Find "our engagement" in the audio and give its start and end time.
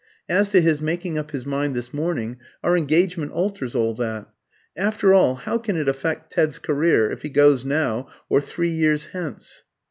2.63-3.33